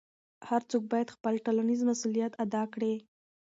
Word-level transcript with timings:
هر 0.49 0.61
څوک 0.69 0.83
باید 0.91 1.13
خپل 1.15 1.33
ټولنیز 1.45 1.81
مسؤلیت 1.91 2.33
ادا 2.43 2.63
کړي. 2.73 2.93